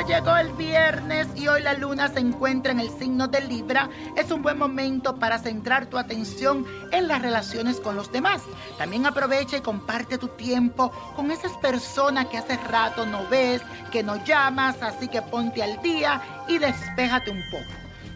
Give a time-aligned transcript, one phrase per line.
[0.00, 3.88] Llegó el viernes y hoy la luna se encuentra en el signo de Libra.
[4.16, 8.42] Es un buen momento para centrar tu atención en las relaciones con los demás.
[8.76, 13.62] También aprovecha y comparte tu tiempo con esas personas que hace rato no ves,
[13.92, 17.72] que no llamas, así que ponte al día y despéjate un poco.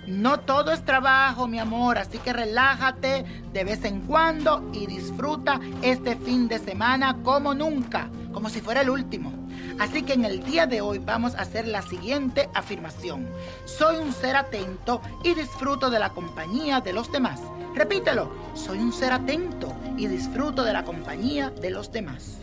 [0.06, 5.60] No todo es trabajo, mi amor, así que relájate de vez en cuando y disfruta
[5.82, 9.47] este fin de semana como nunca, como si fuera el último.
[9.78, 13.28] Así que en el día de hoy vamos a hacer la siguiente afirmación.
[13.64, 17.40] Soy un ser atento y disfruto de la compañía de los demás.
[17.74, 22.38] Repítelo, soy un ser atento y disfruto de la compañía de los demás.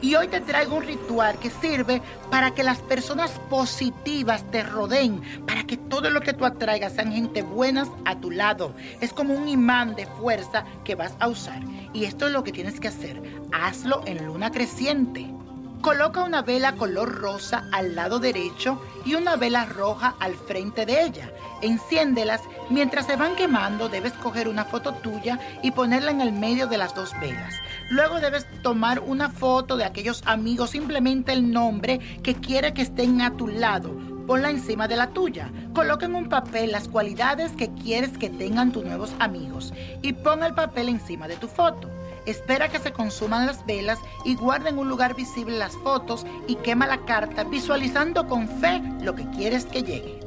[0.00, 5.20] Y hoy te traigo un ritual que sirve para que las personas positivas te rodeen,
[5.46, 8.74] para que todo lo que tú atraigas sean gente buenas a tu lado.
[9.00, 11.62] Es como un imán de fuerza que vas a usar.
[11.92, 13.20] Y esto es lo que tienes que hacer.
[13.50, 15.34] Hazlo en luna creciente.
[15.84, 21.02] Coloca una vela color rosa al lado derecho y una vela roja al frente de
[21.02, 21.30] ella.
[21.60, 22.40] Enciéndelas.
[22.70, 26.78] Mientras se van quemando, debes coger una foto tuya y ponerla en el medio de
[26.78, 27.54] las dos velas.
[27.90, 33.20] Luego debes tomar una foto de aquellos amigos, simplemente el nombre que quiere que estén
[33.20, 33.94] a tu lado.
[34.26, 35.52] Ponla encima de la tuya.
[35.74, 40.42] Coloca en un papel las cualidades que quieres que tengan tus nuevos amigos y pon
[40.44, 41.90] el papel encima de tu foto.
[42.26, 46.56] Espera que se consuman las velas y guarda en un lugar visible las fotos y
[46.56, 50.20] quema la carta visualizando con fe lo que quieres que llegue.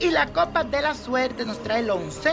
[0.00, 2.32] Y la copa de la suerte nos trae el 11,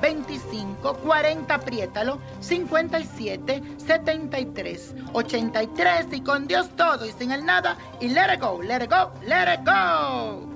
[0.00, 8.08] 25, 40, apriétalo, 57, 73, 83 y con Dios todo y sin el nada y
[8.08, 10.55] let it go, let it go, let it go.